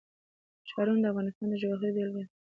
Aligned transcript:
ښارونه 0.71 0.99
د 1.01 1.05
افغانستان 1.11 1.47
د 1.49 1.53
جغرافیې 1.61 1.91
بېلګه 1.95 2.21
ده. 2.25 2.31